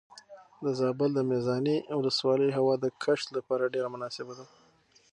د 0.63 0.65
زابل 0.79 1.11
د 1.15 1.19
میزانې 1.29 1.75
ولسوالۍ 1.99 2.49
هوا 2.57 2.75
د 2.79 2.85
کښت 3.03 3.27
لپاره 3.37 3.71
ډېره 3.73 3.87
مناسبه 3.95 4.33
ده. 4.39 4.45